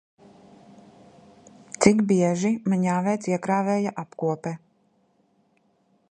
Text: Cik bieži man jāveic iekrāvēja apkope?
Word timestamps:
Cik 1.85 1.99
bieži 2.11 2.51
man 2.73 2.85
jāveic 2.87 3.27
iekrāvēja 3.33 3.91
apkope? 4.05 4.55